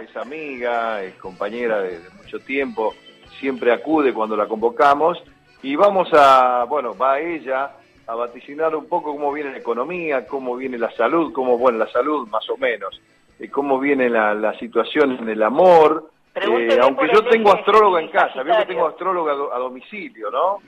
[0.00, 2.94] es amiga, es compañera de, de mucho tiempo,
[3.40, 5.22] siempre acude cuando la convocamos
[5.62, 7.72] y vamos a, bueno, va ella
[8.06, 11.88] a vaticinar un poco cómo viene la economía, cómo viene la salud, cómo, bueno, la
[11.90, 13.00] salud más o menos,
[13.38, 18.08] eh, cómo viene la, la situación en el amor, eh, aunque yo tengo astróloga en
[18.08, 20.58] casa, veo que tengo astróloga a, do- a domicilio, ¿no?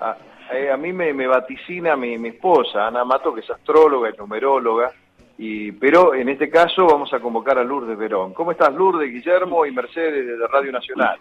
[0.00, 0.16] A,
[0.52, 4.16] eh, a mí me, me vaticina mi, mi esposa, Ana Mato, que es astróloga y
[4.16, 4.90] numeróloga,
[5.38, 8.32] y, pero en este caso vamos a convocar a Lourdes Verón.
[8.34, 11.18] ¿Cómo estás, Lourdes, Guillermo y Mercedes de Radio Nacional?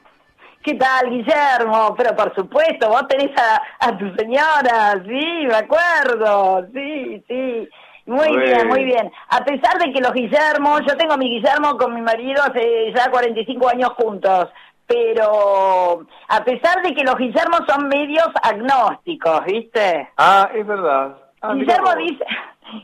[0.64, 1.94] ¿Qué tal, Guillermo?
[1.96, 7.70] Pero por supuesto, vos tenés a, a tu señora, sí, me acuerdo, sí, sí.
[8.08, 9.12] Muy bien, muy bien.
[9.30, 12.94] A pesar de que los Guillermos, yo tengo a mi Guillermo con mi marido hace
[12.96, 14.50] ya 45 años juntos,
[14.88, 20.10] pero a pesar de que los Guillermos son medios agnósticos, ¿viste?
[20.18, 21.18] Ah, es verdad.
[21.42, 22.26] Ah, Guillermo dice,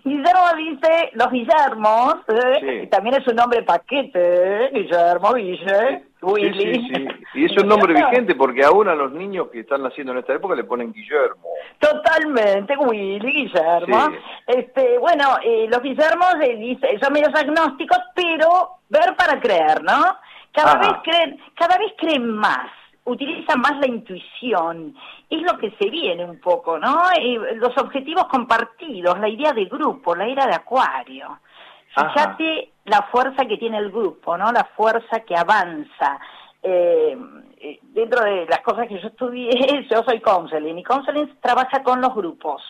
[0.04, 2.82] Guillermo dice, los Guillermos, ¿eh?
[2.84, 2.88] Sí.
[2.88, 4.70] también es un nombre paquete, ¿eh?
[4.74, 6.54] Guillermo, Guille, Willy.
[6.54, 7.08] sí, sí.
[7.34, 10.34] Y es un nombre vigente porque aún a los niños que están naciendo en esta
[10.34, 11.48] época le ponen Guillermo.
[11.80, 14.10] Totalmente, Willy, Guillermo.
[14.46, 18.48] Este, bueno, eh, los Guillermos eh, dice, son medios agnósticos, pero
[18.90, 20.18] ver para creer, ¿no?
[20.52, 20.80] Cada Ajá.
[20.80, 22.70] vez creen, cada vez creen más,
[23.06, 24.96] utilizan más la intuición.
[25.30, 27.04] Es lo que se viene un poco, ¿no?
[27.20, 31.40] Eh, los objetivos compartidos, la idea de grupo, la era de Acuario.
[31.96, 32.10] Ajá.
[32.10, 34.52] Fíjate la fuerza que tiene el grupo, ¿no?
[34.52, 36.20] La fuerza que avanza.
[36.64, 37.18] Eh,
[37.60, 42.02] eh, dentro de las cosas que yo estudié, yo soy counseling y counseling trabaja con
[42.02, 42.62] los grupos.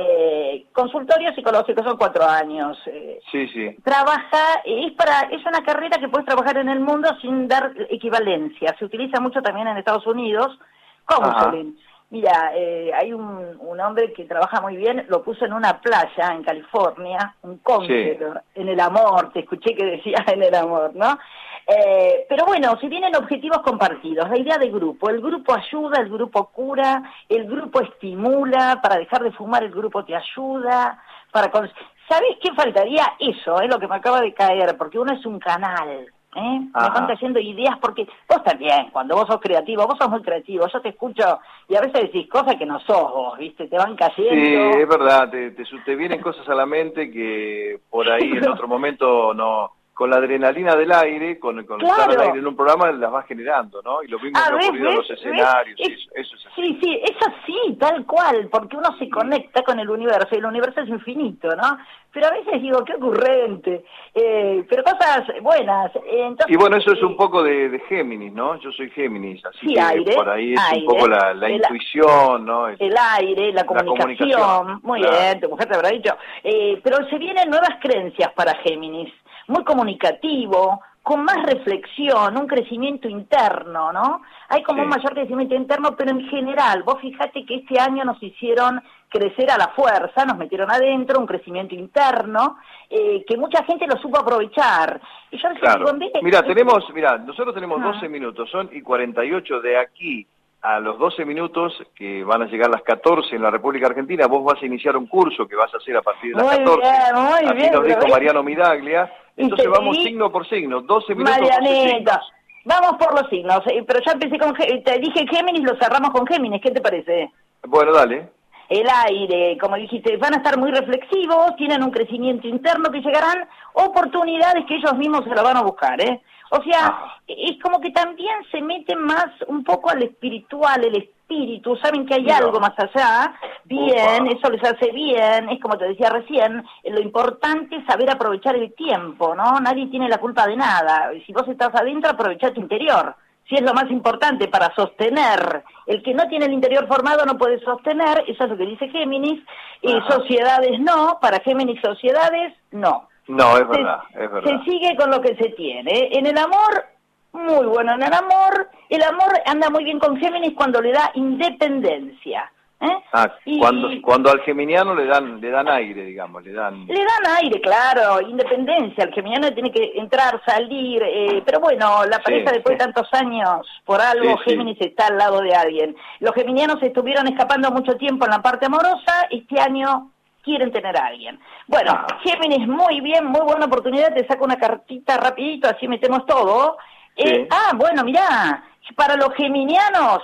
[0.00, 2.76] Eh, consultorio psicológico son cuatro años.
[2.86, 3.76] eh, Sí, sí.
[3.84, 8.74] trabaja, es para, es una carrera que puedes trabajar en el mundo sin dar equivalencia.
[8.78, 10.58] Se utiliza mucho también en Estados Unidos,
[11.06, 11.76] counseling.
[12.10, 16.32] Mira, eh, hay un, un hombre que trabaja muy bien, lo puso en una playa
[16.32, 21.18] en California, un counselor, en el amor, te escuché que decía en el amor, ¿no?
[21.66, 26.10] Eh, pero bueno, si vienen objetivos compartidos, la idea de grupo, el grupo ayuda, el
[26.10, 31.02] grupo cura, el grupo estimula, para dejar de fumar el grupo te ayuda,
[31.32, 31.50] para...
[31.50, 31.70] con-
[32.06, 33.14] ¿Sabés qué faltaría?
[33.18, 35.88] Eso, es lo que me acaba de caer, porque uno es un canal,
[36.36, 36.60] ¿eh?
[36.60, 40.66] Me van cayendo ideas, porque vos también, cuando vos sos creativo, vos sos muy creativo,
[40.70, 43.68] yo te escucho y a veces decís cosas que no sos vos, ¿viste?
[43.68, 44.76] Te van Sí, cayendo.
[44.80, 48.68] es verdad, te, te, te vienen cosas a la mente que por ahí en otro
[48.68, 49.70] momento no...
[49.94, 53.26] Con la adrenalina del aire, con, con estar al aire en un programa, las vas
[53.26, 54.02] generando, ¿no?
[54.02, 54.66] Y lo mismo Ah, que ha ¿ves?
[54.66, 55.88] ocurrido en los escenarios, ¿ves?
[55.88, 56.54] eso, eso es así.
[56.62, 60.46] Sí, sí, es así, tal cual, porque uno se conecta con el universo y el
[60.46, 61.78] universo es infinito, ¿no?
[62.12, 63.84] Pero a veces digo, qué ocurrente,
[64.14, 65.92] eh, pero cosas buenas.
[66.10, 68.56] entonces, Y bueno, eso es un poco de, de Géminis, ¿no?
[68.60, 70.80] Yo soy Géminis, así Sí, que aire, por ahí es aire.
[70.80, 72.68] un poco la, la El- intuición, ¿no?
[72.68, 73.96] Es- el aire, la comunicación,
[74.40, 75.16] comunicación, muy claro.
[75.18, 79.12] bien, tu mujer te habrá dicho, Eh, pero se vienen nuevas creencias para Géminis,
[79.48, 84.22] muy comunicativo, con más reflexión, un crecimiento interno, ¿no?
[84.48, 84.84] Hay como Sí.
[84.84, 89.50] un mayor crecimiento interno, pero en general, vos fíjate que este año nos hicieron crecer
[89.50, 92.56] a la fuerza, nos metieron adentro, un crecimiento interno,
[92.88, 95.00] eh, que mucha gente lo supo aprovechar.
[95.30, 95.92] Y yo Claro.
[96.22, 97.92] Mira, tenemos, mira, nosotros tenemos Ajá.
[97.92, 100.26] 12 minutos, son y 48 de aquí
[100.64, 104.42] a los 12 minutos, que van a llegar las 14 en la República Argentina, vos
[104.42, 106.80] vas a iniciar un curso que vas a hacer a partir de las Muy 14.
[106.80, 109.12] bien, muy Así bien, nos dijo Mariano Midaglia.
[109.36, 112.22] Y Entonces vamos signo por signo, 12 minutos, 12 Marianita,
[112.64, 116.62] vamos por los signos, pero ya empecé con, te dije Géminis, lo cerramos con Géminis,
[116.62, 117.30] ¿qué te parece?
[117.66, 118.30] Bueno, dale.
[118.68, 123.46] El aire, como dijiste, van a estar muy reflexivos, tienen un crecimiento interno que llegarán
[123.74, 126.22] oportunidades que ellos mismos se lo van a buscar, ¿eh?
[126.50, 127.22] O sea, Ajá.
[127.26, 132.14] es como que también se meten más un poco al espiritual, el espíritu, saben que
[132.14, 132.36] hay Mira.
[132.36, 134.34] algo más allá, bien, Upa.
[134.38, 138.72] eso les hace bien, es como te decía recién, lo importante es saber aprovechar el
[138.74, 139.58] tiempo, ¿no?
[139.60, 143.16] Nadie tiene la culpa de nada, si vos estás adentro, aprovecha tu interior,
[143.48, 145.62] si es lo más importante para sostener.
[145.86, 148.88] El que no tiene el interior formado no puede sostener, eso es lo que dice
[148.88, 149.42] Géminis,
[149.82, 153.08] y sociedades no, para Géminis sociedades no.
[153.28, 154.50] No, es Se- verdad, es verdad.
[154.64, 156.08] Se sigue con lo que se tiene.
[156.12, 156.84] En el amor,
[157.32, 158.68] muy bueno en el amor.
[158.88, 162.50] El amor anda muy bien con Géminis cuando le da independencia.
[162.80, 162.96] ¿Eh?
[163.12, 166.86] Ah, Y- cuando, cuando al geminiano le dan, le dan aire, digamos, le dan...
[166.86, 169.04] Le dan aire, claro, independencia.
[169.04, 173.08] El geminiano tiene que entrar, salir, eh, pero bueno, la Sí, pareja después de tantos
[173.12, 174.50] años, por algo, Sí.
[174.50, 175.94] Géminis está al lado de alguien.
[176.20, 180.10] Los geminianos estuvieron escapando mucho tiempo en la parte amorosa, este año
[180.42, 181.38] quieren tener a alguien.
[181.66, 182.06] Bueno, Ajá.
[182.22, 186.76] Géminis, muy bien, muy buena oportunidad, te saco una cartita rapidito, así metemos todo.
[187.16, 188.62] Eh, ah, bueno, mirá,
[188.96, 190.18] para los geminianos,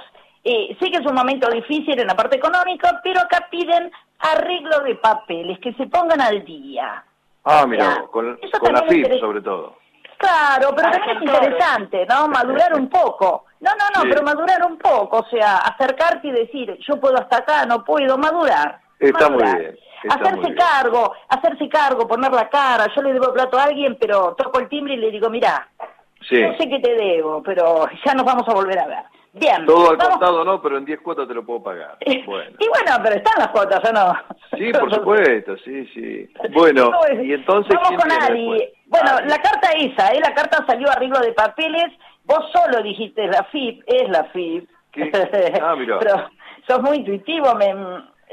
[0.45, 4.81] eh, sé que es un momento difícil en la parte económica, pero acá piden arreglo
[4.81, 7.05] de papeles, que se pongan al día.
[7.45, 8.39] Ah, O mira, sea, con,
[8.73, 9.77] la FIP sobre todo.
[10.19, 12.29] Claro, pero también es interesante, ¿no?
[12.29, 13.47] Madurar un poco.
[13.61, 17.39] No, no, no, pero madurar un poco, o sea, acercarte y decir, yo puedo hasta
[17.39, 18.81] acá, no puedo, madurar.
[18.99, 19.79] Está muy bien.
[20.09, 24.61] hacerse cargo, hacerse cargo, poner la cara, yo le debo plato a alguien, pero toco
[24.61, 28.47] el timbre y le digo, mira, no sé qué te debo, pero ya nos vamos
[28.49, 29.05] a volver a ver.
[29.33, 29.65] Bien.
[29.65, 31.99] Todo al contado no, pero en 10 cuotas te lo puedo pagar.
[32.27, 32.57] Bueno.
[32.59, 34.13] y bueno, pero están las cuotas, ¿o no?
[34.59, 36.29] Sí, por supuesto, sí, sí.
[36.53, 36.91] Bueno,
[37.23, 37.77] y entonces...
[37.83, 38.73] Vamos con Ari.
[38.87, 40.21] Bueno, la carta esa, ¿eh?
[40.21, 41.93] La carta salió arriba de papeles.
[42.25, 44.69] Vos solo dijiste la FIP, es la FIP.
[45.63, 46.01] Ah, mira.
[46.01, 46.29] pero
[46.67, 47.55] sos muy intuitivo.
[47.55, 47.73] Me,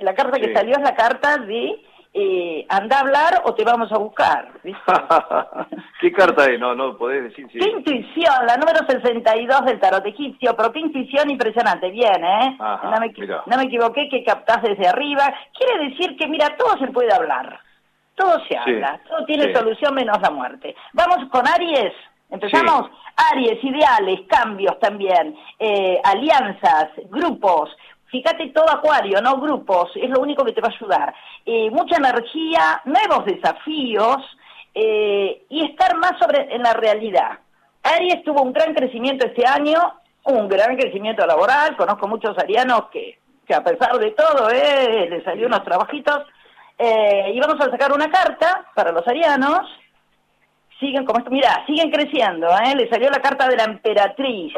[0.01, 1.79] la carta que salió es la carta de
[2.19, 4.49] eh, anda a hablar o te vamos a buscar.
[6.01, 6.59] ¿Qué carta es?
[6.59, 7.47] No, no, podés decir.
[7.47, 8.47] ¿Qué intuición?
[8.47, 11.91] La número 62 del tarot egipcio, pero qué intuición impresionante.
[11.91, 12.57] Bien, ¿eh?
[12.57, 13.13] no, me,
[13.45, 15.31] no, me, equivoqué, que captás desde arriba.
[15.55, 17.59] Quiere decir que, mira, todo se puede hablar.
[18.15, 20.75] Todo se habla, todo tiene solución menos la muerte.
[20.93, 21.93] Vamos con Aries.
[22.31, 22.89] Empezamos.
[23.31, 27.75] Aries, ideales, cambios también, eh, alianzas, grupos,
[28.09, 31.13] Fíjate todo Acuario, no grupos, es lo único que te va a ayudar.
[31.45, 34.17] Eh, mucha energía, nuevos desafíos
[34.73, 37.39] eh, y estar más sobre en la realidad.
[37.83, 39.79] Aries tuvo un gran crecimiento este año,
[40.23, 45.23] un gran crecimiento laboral, conozco muchos arianos que, que a pesar de todo, eh, les
[45.23, 46.23] salió unos trabajitos.
[46.77, 49.61] Eh, y vamos a sacar una carta para los arianos.
[50.79, 52.75] Siguen como esto, mira, siguen creciendo, ¿eh?
[52.75, 54.53] Le salió la carta de la emperatriz.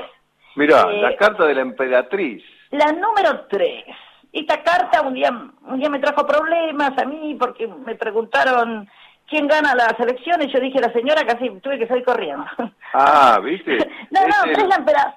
[0.56, 2.44] Mira, la carta de la emperatriz.
[2.71, 3.86] La número tres.
[4.31, 8.88] Esta carta un día, un día me trajo problemas a mí porque me preguntaron
[9.27, 10.51] quién gana las elecciones.
[10.54, 12.45] Yo dije, la señora casi tuve que salir corriendo.
[12.94, 13.77] Ah, ¿viste?
[14.12, 15.16] no, no, pero es la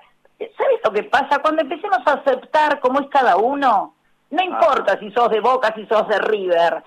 [0.57, 1.39] ¿Sabes lo que pasa?
[1.41, 3.95] Cuando empecemos a aceptar cómo es cada uno,
[4.31, 4.45] no ah.
[4.45, 6.83] importa si sos de Boca, si sos de River,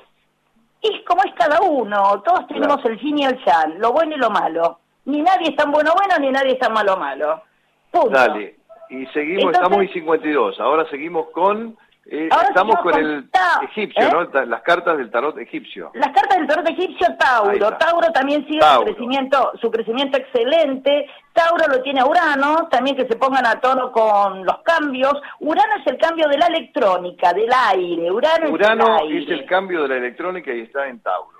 [0.81, 2.21] es como es cada uno.
[2.21, 4.79] Todos tenemos el yin y el yang, lo bueno y lo malo.
[5.05, 7.43] Ni nadie es tan bueno bueno, ni nadie es tan malo malo.
[7.91, 8.09] Punto.
[8.09, 8.57] Dale.
[8.89, 11.77] Y seguimos, estamos en 52, ahora seguimos con...
[12.07, 13.27] Eh, estamos con el
[13.63, 14.11] egipcio, ¿eh?
[14.11, 14.45] ¿no?
[14.45, 15.89] Las cartas del tarot egipcio.
[15.95, 17.71] Las cartas del tarot egipcio, Tauro.
[17.77, 21.07] Tauro también sigue su crecimiento, su crecimiento excelente.
[21.33, 25.13] Tauro lo tiene Urano, también que se pongan a tono con los cambios.
[25.39, 28.11] Urano es el cambio de la electrónica, del aire.
[28.11, 31.34] Urano, Urano es, el es el cambio de la electrónica y está en Tauro.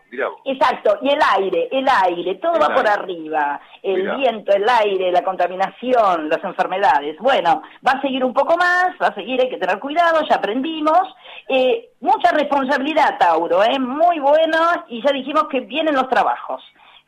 [0.46, 5.24] Exacto, y el aire, el aire, todo va por arriba, el viento, el aire, la
[5.24, 7.18] contaminación, las enfermedades.
[7.20, 10.36] Bueno, va a seguir un poco más, va a seguir, hay que tener cuidado, ya
[10.36, 11.02] aprendimos.
[11.50, 13.80] Eh, mucha responsabilidad, Tauro, ¿eh?
[13.80, 16.64] muy bueno, y ya dijimos que vienen los trabajos.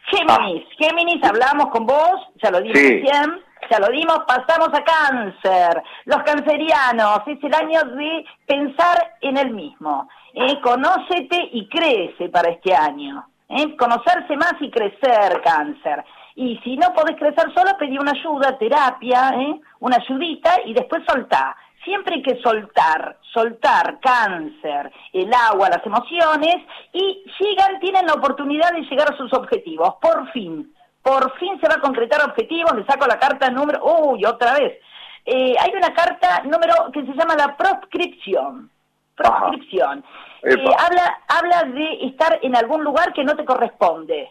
[0.07, 0.75] Géminis, ah.
[0.77, 5.83] Géminis, hablamos con vos, ya lo dimos recién, ya lo dimos, pasamos a cáncer.
[6.05, 10.09] Los cancerianos, es el año de pensar en el mismo.
[10.33, 10.59] ¿eh?
[10.61, 13.27] Conócete y crece para este año.
[13.49, 13.75] ¿eh?
[13.77, 16.03] Conocerse más y crecer, cáncer.
[16.35, 19.59] Y si no podés crecer solo, pedí una ayuda, terapia, ¿eh?
[19.79, 21.55] una ayudita y después soltá.
[21.83, 26.57] Siempre hay que soltar, soltar cáncer, el agua, las emociones
[26.91, 30.73] y llegan, tienen la oportunidad de llegar a sus objetivos, por fin.
[31.07, 34.77] Por fin se va a concretar objetivos, le saco la carta número, uy, otra vez.
[35.25, 38.69] Eh, hay una carta número que se llama la proscripción.
[39.15, 40.03] Proscripción.
[40.43, 44.29] Eh, habla, habla de estar en algún lugar que no te corresponde.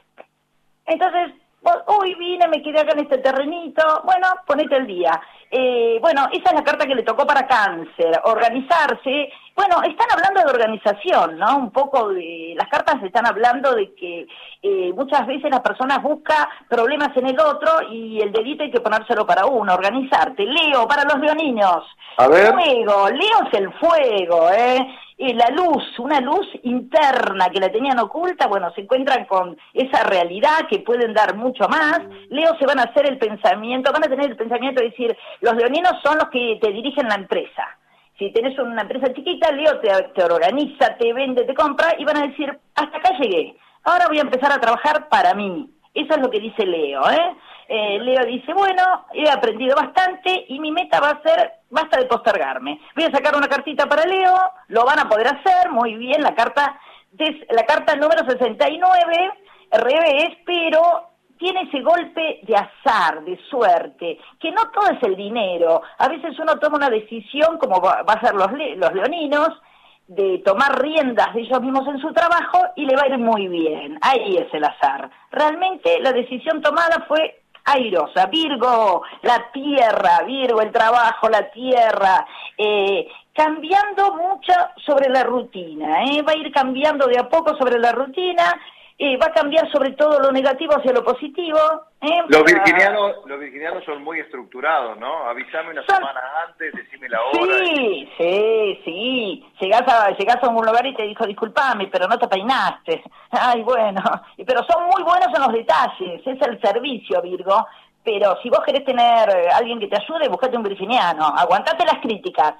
[0.84, 1.32] Entonces,
[1.98, 5.18] uy, vine, me quedé acá en este terrenito, bueno, ponete el día.
[5.50, 9.32] Eh, bueno, esa es la carta que le tocó para cáncer, organizarse.
[9.56, 11.56] Bueno, están hablando de organización, ¿no?
[11.56, 12.54] Un poco de...
[12.56, 14.26] Las cartas están hablando de que
[14.62, 18.80] eh, muchas veces la persona busca problemas en el otro y el dedito hay que
[18.80, 20.44] ponérselo para uno, organizarte.
[20.44, 21.84] Leo, para los leoninos.
[22.18, 22.52] A ver.
[22.52, 24.86] Fuego, Leo es el fuego, ¿eh?
[25.18, 30.02] y la luz, una luz interna que la tenían oculta, bueno, se encuentran con esa
[30.04, 32.00] realidad que pueden dar mucho más.
[32.28, 35.56] Leo se van a hacer el pensamiento, van a tener el pensamiento de decir, los
[35.56, 37.66] leoninos son los que te dirigen la empresa.
[38.18, 42.16] Si tenés una empresa chiquita, Leo te, te organiza, te vende, te compra y van
[42.16, 45.70] a decir, hasta acá llegué, ahora voy a empezar a trabajar para mí.
[45.92, 47.36] Eso es lo que dice Leo, ¿eh?
[47.68, 52.06] Eh, Leo dice, bueno, he aprendido bastante y mi meta va a ser, basta de
[52.06, 52.80] postergarme.
[52.94, 54.34] Voy a sacar una cartita para Leo,
[54.68, 56.78] lo van a poder hacer, muy bien, la carta,
[57.50, 59.30] la carta número 69,
[59.72, 65.82] revés, pero tiene ese golpe de azar, de suerte, que no todo es el dinero.
[65.98, 69.50] A veces uno toma una decisión, como va a ser los, los leoninos,
[70.08, 73.48] de tomar riendas de ellos mismos en su trabajo y le va a ir muy
[73.48, 73.98] bien.
[74.02, 75.10] Ahí es el azar.
[75.32, 78.26] Realmente la decisión tomada fue airosa.
[78.26, 82.24] Virgo, la tierra, Virgo, el trabajo, la tierra,
[82.56, 84.52] eh, cambiando mucho
[84.84, 86.22] sobre la rutina, ¿eh?
[86.22, 88.44] va a ir cambiando de a poco sobre la rutina,
[88.98, 91.58] eh, va a cambiar sobre todo lo negativo hacia lo positivo.
[92.00, 92.22] ¿eh?
[92.28, 95.28] Los, virginianos, los virginianos son muy estructurados, ¿no?
[95.28, 97.58] Avísame una semana antes, decime la hora.
[97.58, 99.46] Sí, sí, sí.
[99.60, 103.02] Llegás a, llegás a un lugar y te dijo, disculpame, pero no te peinaste.
[103.30, 104.02] Ay, bueno.
[104.46, 107.66] Pero son muy buenos en los detalles, es el servicio, Virgo.
[108.02, 111.26] Pero si vos querés tener eh, alguien que te ayude, buscate un virginiano.
[111.36, 112.54] Aguantate las críticas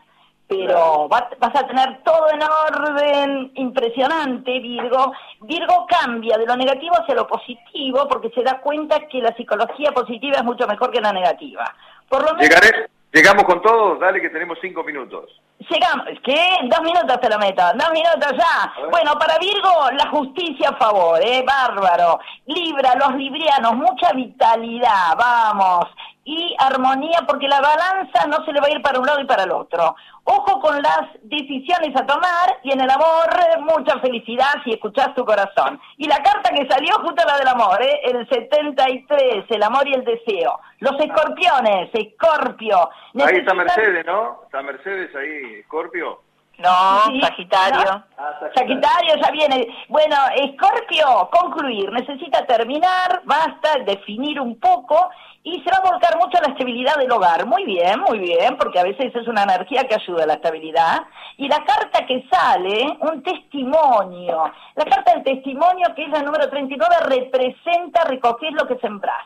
[0.49, 5.13] pero vas, a tener todo en orden impresionante, Virgo.
[5.41, 9.91] Virgo cambia de lo negativo hacia lo positivo porque se da cuenta que la psicología
[9.93, 11.65] positiva es mucho mejor que la negativa.
[12.09, 15.31] Por lo menos, Llegaré, llegamos con todos, dale que tenemos cinco minutos.
[15.69, 16.59] Llegamos, ¿qué?
[16.65, 18.73] Dos minutos te lo meto, dos minutos ya.
[18.91, 21.45] Bueno, para Virgo, la justicia a favor, ¿eh?
[21.45, 22.21] Bárbaro.
[22.47, 25.87] Libra, los librianos, mucha vitalidad, vamos
[26.27, 29.27] y armonía porque la balanza no se le va a ir para un lado y
[29.27, 29.95] para el otro.
[30.25, 33.31] Ojo con las decisiones a tomar y en el amor
[33.61, 35.81] mucha felicidad si escuchás tu corazón.
[35.97, 38.01] Y la carta que salió justo la del amor, ¿eh?
[38.05, 40.59] el 73, el amor y el deseo.
[40.81, 42.91] Los escorpiones, escorpio.
[43.25, 44.41] Ahí está Mercedes, ¿no?
[44.47, 46.26] Está Mercedes ahí, escorpio.
[46.59, 48.05] No, Sagitario.
[48.17, 49.17] Ah, Sagitario.
[49.23, 49.67] ya viene.
[49.89, 51.93] Bueno, Escorpio, concluir.
[51.93, 55.11] Necesita terminar, basta, definir un poco
[55.43, 57.47] y se va a volcar mucho la estabilidad del hogar.
[57.47, 61.03] Muy bien, muy bien, porque a veces es una energía que ayuda a la estabilidad.
[61.37, 64.51] Y la carta que sale, un testimonio.
[64.75, 69.25] La carta del testimonio, que es la número 39, representa recoger lo que sembrás.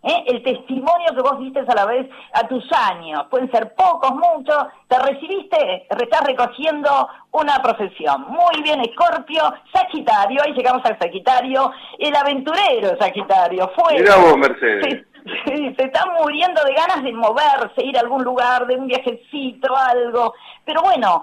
[0.00, 0.24] ¿Eh?
[0.28, 3.24] el testimonio que vos diste a la vez a tus años.
[3.30, 4.66] Pueden ser pocos, muchos.
[4.86, 8.26] Te recibiste, estás recogiendo una profesión.
[8.28, 13.70] Muy bien, Escorpio, Sagitario, ahí llegamos al Sagitario, el aventurero Sagitario.
[13.74, 13.98] Fue.
[13.98, 15.04] Mira vos, Mercedes.
[15.44, 19.76] Se, se está muriendo de ganas de moverse, ir a algún lugar, de un viajecito,
[19.76, 20.32] algo.
[20.64, 21.22] Pero bueno,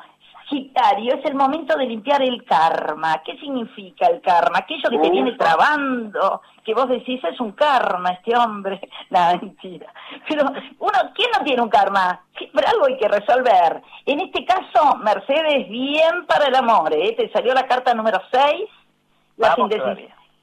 [0.49, 3.21] Sagitario, es el momento de limpiar el karma.
[3.23, 4.59] ¿Qué significa el karma?
[4.59, 8.79] Aquello que te viene trabando, que vos decís es un karma este hombre.
[9.09, 9.91] La mentira.
[10.27, 10.45] Pero
[10.79, 12.21] uno, ¿quién no tiene un karma?
[12.33, 13.81] Pero algo hay que resolver.
[14.05, 17.15] En este caso, Mercedes, bien para el amor, ¿eh?
[17.17, 18.69] Te salió la carta número 6,
[19.37, 19.55] la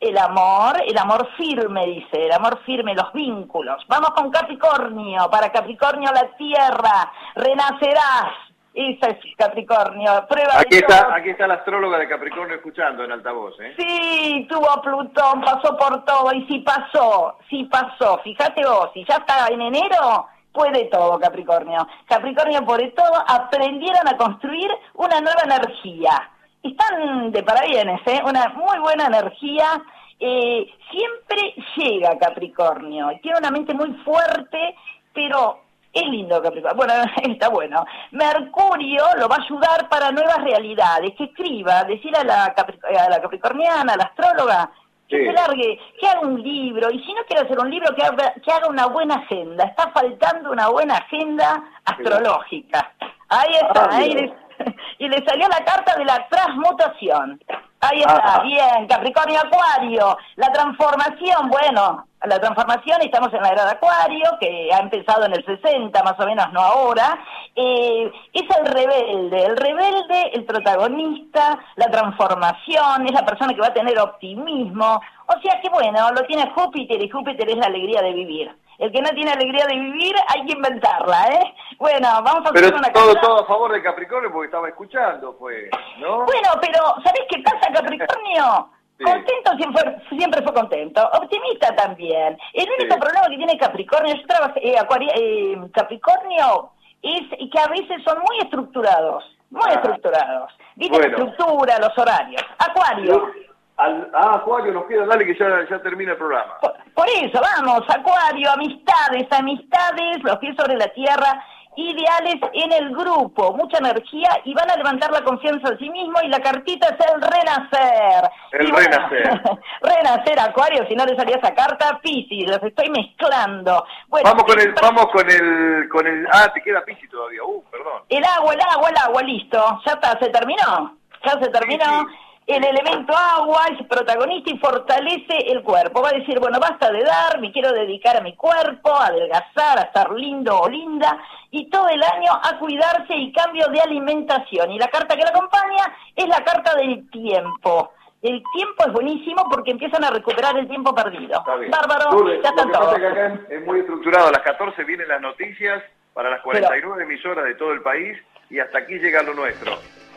[0.01, 3.83] El amor, el amor firme, dice, el amor firme, los vínculos.
[3.89, 10.27] Vamos con Capricornio, para Capricornio la tierra, renacerás, esa es Capricornio.
[10.29, 13.55] Prueba aquí, está, aquí está la astróloga de Capricornio escuchando en altavoz.
[13.61, 13.75] ¿eh?
[13.79, 18.19] Sí, tuvo Plutón, pasó por todo y sí pasó, sí pasó.
[18.25, 21.87] Fíjate vos, si ya está en enero, puede todo Capricornio.
[22.07, 26.31] Capricornio puede todo, aprendieron a construir una nueva energía.
[26.63, 28.21] Están de parabienes, ¿eh?
[28.25, 29.83] una muy buena energía.
[30.19, 34.77] Eh, siempre llega Capricornio, tiene una mente muy fuerte,
[35.13, 35.59] pero
[35.93, 36.77] es lindo Capricornio.
[36.77, 37.85] Bueno, está bueno.
[38.13, 41.15] Mercurio lo va a ayudar para nuevas realidades.
[41.17, 44.71] Que escriba, decir a la, a la capricorniana, a la astróloga,
[45.09, 46.91] que se largue, que haga un libro.
[46.91, 49.65] Y si no quiere hacer un libro, que haga, que haga una buena agenda.
[49.65, 52.93] Está faltando una buena agenda astrológica.
[53.29, 53.85] Ahí está.
[53.85, 54.33] Ah, ahí
[54.99, 57.41] y le salió la carta de la transmutación.
[57.81, 58.43] Ahí está, ah.
[58.43, 64.71] bien, Capricornio Acuario, la transformación, bueno, la transformación, estamos en la era de Acuario, que
[64.73, 67.19] ha empezado en el 60, más o menos, no ahora,
[67.55, 73.69] eh, es el rebelde, el rebelde, el protagonista, la transformación, es la persona que va
[73.69, 78.03] a tener optimismo, o sea que bueno, lo tiene Júpiter y Júpiter es la alegría
[78.03, 78.57] de vivir.
[78.79, 81.55] El que no tiene alegría de vivir hay que inventarla, ¿eh?
[81.79, 85.71] Bueno, vamos a hacer una todo, todo a favor de Capricornio porque estaba escuchando, pues,
[85.99, 86.25] ¿no?
[86.25, 88.71] Bueno, pero ¿sabés qué pasa, Capricornio?
[89.05, 92.39] Contento siempre, siempre fue contento, optimista también.
[92.53, 94.77] El único problema que tiene Capricornio, yo trabajé, eh,
[95.17, 96.71] eh, Capricornio,
[97.03, 99.75] es que a veces son muy estructurados, muy ah.
[99.75, 100.53] estructurados.
[100.77, 102.43] Viste la estructura, los horarios.
[102.59, 103.31] Acuario.
[103.77, 106.59] ah, Acuario, nos queda, dale que ya, ya termina el programa.
[106.61, 111.45] por eso, vamos, Acuario, amistades, amistades, los pies sobre la tierra
[111.77, 116.19] ideales en el grupo, mucha energía y van a levantar la confianza en sí mismo
[116.23, 118.31] y la cartita es el renacer.
[118.53, 119.43] El renacer.
[119.81, 123.85] renacer, Acuario, si no le salía esa carta, Piscis, los estoy mezclando.
[124.09, 128.03] vamos con el, vamos con el, con el, ah, te queda Piscis todavía, uh, perdón.
[128.09, 132.07] El agua, el agua, el agua, listo, ya está, se terminó, ya se terminó
[132.47, 136.03] el elemento agua es protagonista y fortalece el cuerpo.
[136.03, 139.79] Va a decir, bueno, basta de dar, me quiero dedicar a mi cuerpo, a adelgazar,
[139.79, 141.19] a estar lindo o linda,
[141.51, 144.73] y todo el año a cuidarse y cambio de alimentación.
[144.73, 147.93] Y la carta que la acompaña es la carta del tiempo.
[148.21, 151.43] El tiempo es buenísimo porque empiezan a recuperar el tiempo perdido.
[151.45, 152.97] Bárbaro, ya está todo.
[152.97, 154.29] es muy estructurado.
[154.29, 155.83] A las 14 vienen las noticias
[156.15, 158.17] para las 49 emisoras de todo el país
[158.51, 159.73] y hasta aquí llega lo nuestro.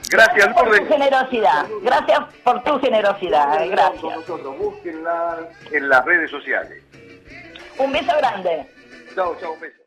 [0.09, 1.65] Gracias, por tu generosidad.
[1.81, 3.67] Gracias por tu generosidad.
[3.69, 4.03] Gracias.
[4.03, 6.83] Nosotros, búsquenla en las redes sociales.
[7.77, 8.67] Un beso grande.
[9.15, 9.85] Chao, chao, un beso.